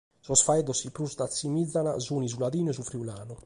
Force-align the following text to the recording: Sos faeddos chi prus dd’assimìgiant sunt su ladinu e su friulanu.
Sos 0.27 0.41
faeddos 0.47 0.79
chi 0.81 0.89
prus 0.95 1.13
dd’assimìgiant 1.17 1.89
sunt 2.05 2.29
su 2.31 2.37
ladinu 2.41 2.69
e 2.71 2.75
su 2.77 2.83
friulanu. 2.89 3.35